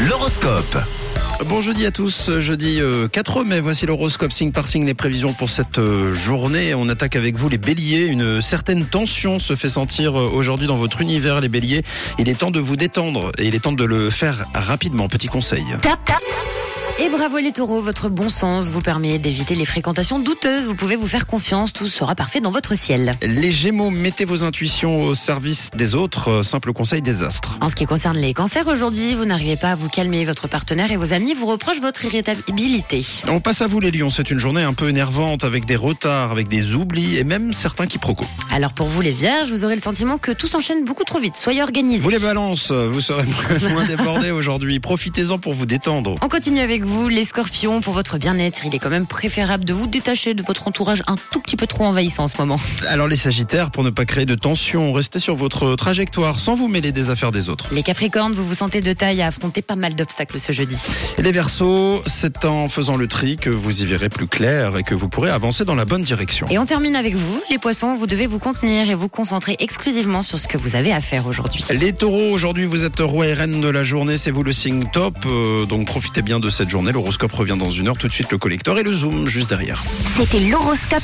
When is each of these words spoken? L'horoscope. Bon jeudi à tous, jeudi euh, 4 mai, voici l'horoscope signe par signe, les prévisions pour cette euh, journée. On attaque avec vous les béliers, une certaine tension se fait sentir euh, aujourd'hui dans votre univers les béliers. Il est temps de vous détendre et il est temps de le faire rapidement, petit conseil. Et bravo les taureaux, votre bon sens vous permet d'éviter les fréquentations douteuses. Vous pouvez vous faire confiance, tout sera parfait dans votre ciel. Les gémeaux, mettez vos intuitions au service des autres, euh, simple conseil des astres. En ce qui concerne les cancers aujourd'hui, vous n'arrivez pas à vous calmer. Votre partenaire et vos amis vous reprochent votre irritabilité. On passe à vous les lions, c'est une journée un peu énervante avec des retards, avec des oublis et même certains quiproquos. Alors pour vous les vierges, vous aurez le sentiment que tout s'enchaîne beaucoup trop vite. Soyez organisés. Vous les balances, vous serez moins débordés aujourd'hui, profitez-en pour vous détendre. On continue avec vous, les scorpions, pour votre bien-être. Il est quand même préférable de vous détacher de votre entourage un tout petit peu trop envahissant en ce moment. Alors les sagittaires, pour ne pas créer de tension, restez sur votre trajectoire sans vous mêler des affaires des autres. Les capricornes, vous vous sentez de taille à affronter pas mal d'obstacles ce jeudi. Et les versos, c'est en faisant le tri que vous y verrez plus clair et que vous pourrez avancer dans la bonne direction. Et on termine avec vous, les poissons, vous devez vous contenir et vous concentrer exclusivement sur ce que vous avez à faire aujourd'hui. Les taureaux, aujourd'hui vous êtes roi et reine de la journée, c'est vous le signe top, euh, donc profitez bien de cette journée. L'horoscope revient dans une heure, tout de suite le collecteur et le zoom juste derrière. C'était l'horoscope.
L'horoscope. 0.00 0.78
Bon 1.46 1.60
jeudi 1.60 1.86
à 1.86 1.90
tous, 1.90 2.30
jeudi 2.38 2.80
euh, 2.80 3.08
4 3.08 3.44
mai, 3.44 3.60
voici 3.60 3.86
l'horoscope 3.86 4.32
signe 4.32 4.52
par 4.52 4.66
signe, 4.66 4.84
les 4.84 4.94
prévisions 4.94 5.32
pour 5.32 5.50
cette 5.50 5.78
euh, 5.78 6.14
journée. 6.14 6.74
On 6.74 6.88
attaque 6.88 7.16
avec 7.16 7.36
vous 7.36 7.48
les 7.48 7.58
béliers, 7.58 8.06
une 8.06 8.40
certaine 8.40 8.86
tension 8.86 9.38
se 9.38 9.56
fait 9.56 9.68
sentir 9.68 10.18
euh, 10.18 10.30
aujourd'hui 10.32 10.66
dans 10.66 10.76
votre 10.76 11.00
univers 11.00 11.40
les 11.40 11.48
béliers. 11.48 11.82
Il 12.18 12.28
est 12.28 12.38
temps 12.38 12.50
de 12.50 12.60
vous 12.60 12.76
détendre 12.76 13.32
et 13.38 13.46
il 13.46 13.54
est 13.54 13.60
temps 13.60 13.72
de 13.72 13.84
le 13.84 14.10
faire 14.10 14.46
rapidement, 14.54 15.08
petit 15.08 15.28
conseil. 15.28 15.64
Et 17.00 17.08
bravo 17.08 17.38
les 17.38 17.52
taureaux, 17.52 17.80
votre 17.80 18.08
bon 18.10 18.28
sens 18.28 18.68
vous 18.68 18.82
permet 18.82 19.18
d'éviter 19.18 19.54
les 19.54 19.64
fréquentations 19.64 20.18
douteuses. 20.18 20.66
Vous 20.66 20.74
pouvez 20.74 20.94
vous 20.94 21.06
faire 21.06 21.26
confiance, 21.26 21.72
tout 21.72 21.88
sera 21.88 22.14
parfait 22.14 22.40
dans 22.40 22.50
votre 22.50 22.76
ciel. 22.76 23.12
Les 23.22 23.50
gémeaux, 23.50 23.90
mettez 23.90 24.24
vos 24.24 24.44
intuitions 24.44 25.02
au 25.02 25.14
service 25.14 25.70
des 25.74 25.94
autres, 25.94 26.28
euh, 26.28 26.42
simple 26.42 26.72
conseil 26.72 27.00
des 27.00 27.22
astres. 27.22 27.58
En 27.60 27.70
ce 27.70 27.76
qui 27.76 27.86
concerne 27.86 28.18
les 28.18 28.34
cancers 28.34 28.68
aujourd'hui, 28.68 29.14
vous 29.14 29.24
n'arrivez 29.24 29.56
pas 29.56 29.70
à 29.70 29.74
vous 29.74 29.88
calmer. 29.88 30.24
Votre 30.24 30.48
partenaire 30.48 30.92
et 30.92 30.96
vos 30.96 31.12
amis 31.12 31.34
vous 31.34 31.46
reprochent 31.46 31.80
votre 31.80 32.04
irritabilité. 32.04 33.04
On 33.26 33.40
passe 33.40 33.62
à 33.62 33.66
vous 33.66 33.80
les 33.80 33.90
lions, 33.90 34.10
c'est 34.10 34.30
une 34.30 34.38
journée 34.38 34.62
un 34.62 34.74
peu 34.74 34.88
énervante 34.88 35.44
avec 35.44 35.64
des 35.64 35.76
retards, 35.76 36.30
avec 36.30 36.48
des 36.48 36.74
oublis 36.74 37.16
et 37.16 37.24
même 37.24 37.54
certains 37.54 37.86
quiproquos. 37.86 38.26
Alors 38.52 38.74
pour 38.74 38.86
vous 38.86 39.00
les 39.00 39.12
vierges, 39.12 39.50
vous 39.50 39.64
aurez 39.64 39.76
le 39.76 39.82
sentiment 39.82 40.18
que 40.18 40.30
tout 40.30 40.46
s'enchaîne 40.46 40.84
beaucoup 40.84 41.04
trop 41.04 41.20
vite. 41.20 41.36
Soyez 41.36 41.62
organisés. 41.62 42.02
Vous 42.02 42.10
les 42.10 42.18
balances, 42.18 42.70
vous 42.70 43.00
serez 43.00 43.24
moins 43.70 43.86
débordés 43.86 44.30
aujourd'hui, 44.30 44.78
profitez-en 44.78 45.38
pour 45.38 45.54
vous 45.54 45.66
détendre. 45.66 46.16
On 46.20 46.28
continue 46.28 46.60
avec 46.60 46.81
vous, 46.84 47.08
les 47.08 47.24
scorpions, 47.24 47.80
pour 47.80 47.94
votre 47.94 48.18
bien-être. 48.18 48.66
Il 48.66 48.74
est 48.74 48.78
quand 48.78 48.90
même 48.90 49.06
préférable 49.06 49.64
de 49.64 49.72
vous 49.72 49.86
détacher 49.86 50.34
de 50.34 50.42
votre 50.42 50.68
entourage 50.68 51.02
un 51.06 51.16
tout 51.30 51.40
petit 51.40 51.56
peu 51.56 51.66
trop 51.66 51.84
envahissant 51.84 52.24
en 52.24 52.28
ce 52.28 52.36
moment. 52.38 52.58
Alors 52.88 53.08
les 53.08 53.16
sagittaires, 53.16 53.70
pour 53.70 53.84
ne 53.84 53.90
pas 53.90 54.04
créer 54.04 54.26
de 54.26 54.34
tension, 54.34 54.92
restez 54.92 55.18
sur 55.18 55.34
votre 55.34 55.74
trajectoire 55.76 56.38
sans 56.38 56.54
vous 56.54 56.68
mêler 56.68 56.92
des 56.92 57.10
affaires 57.10 57.32
des 57.32 57.48
autres. 57.48 57.68
Les 57.72 57.82
capricornes, 57.82 58.32
vous 58.32 58.46
vous 58.46 58.54
sentez 58.54 58.80
de 58.80 58.92
taille 58.92 59.22
à 59.22 59.28
affronter 59.28 59.62
pas 59.62 59.76
mal 59.76 59.94
d'obstacles 59.94 60.38
ce 60.38 60.52
jeudi. 60.52 60.78
Et 61.18 61.22
les 61.22 61.32
versos, 61.32 62.02
c'est 62.06 62.44
en 62.44 62.68
faisant 62.68 62.96
le 62.96 63.06
tri 63.06 63.36
que 63.36 63.50
vous 63.50 63.82
y 63.82 63.86
verrez 63.86 64.08
plus 64.08 64.26
clair 64.26 64.76
et 64.76 64.82
que 64.82 64.94
vous 64.94 65.08
pourrez 65.08 65.30
avancer 65.30 65.64
dans 65.64 65.74
la 65.74 65.84
bonne 65.84 66.02
direction. 66.02 66.46
Et 66.50 66.58
on 66.58 66.66
termine 66.66 66.96
avec 66.96 67.14
vous, 67.14 67.42
les 67.50 67.58
poissons, 67.58 67.94
vous 67.94 68.06
devez 68.06 68.26
vous 68.26 68.38
contenir 68.38 68.90
et 68.90 68.94
vous 68.94 69.08
concentrer 69.08 69.56
exclusivement 69.60 70.22
sur 70.22 70.38
ce 70.38 70.48
que 70.48 70.58
vous 70.58 70.76
avez 70.76 70.92
à 70.92 71.00
faire 71.00 71.26
aujourd'hui. 71.26 71.64
Les 71.78 71.92
taureaux, 71.92 72.30
aujourd'hui 72.32 72.64
vous 72.64 72.84
êtes 72.84 73.00
roi 73.00 73.26
et 73.26 73.32
reine 73.32 73.60
de 73.60 73.68
la 73.68 73.84
journée, 73.84 74.18
c'est 74.18 74.30
vous 74.30 74.42
le 74.42 74.52
signe 74.52 74.84
top, 74.92 75.14
euh, 75.26 75.66
donc 75.66 75.86
profitez 75.86 76.22
bien 76.22 76.40
de 76.40 76.50
cette 76.50 76.68
journée. 76.68 76.71
L'horoscope 76.80 77.32
revient 77.32 77.56
dans 77.58 77.68
une 77.68 77.88
heure, 77.88 77.98
tout 77.98 78.08
de 78.08 78.12
suite 78.12 78.30
le 78.32 78.38
collecteur 78.38 78.78
et 78.78 78.82
le 78.82 78.92
zoom 78.92 79.26
juste 79.26 79.50
derrière. 79.50 79.82
C'était 80.16 80.40
l'horoscope. 80.40 81.02